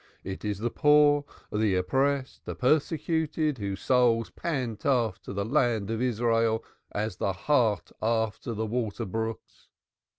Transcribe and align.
It 0.23 0.43
is 0.43 0.57
the 0.57 0.71
poor, 0.71 1.25
the 1.51 1.75
oppressed, 1.75 2.45
the 2.45 2.55
persecuted, 2.55 3.59
whose 3.59 3.81
souls 3.81 4.31
pant 4.31 4.83
after 4.83 5.31
the 5.31 5.45
Land 5.45 5.91
of 5.91 6.01
Israel 6.01 6.63
as 6.91 7.17
the 7.17 7.33
hart 7.33 7.91
after 8.01 8.55
the 8.55 8.65
water 8.65 9.05
brooks. 9.05 9.67